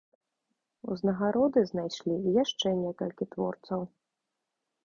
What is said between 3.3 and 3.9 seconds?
творцаў.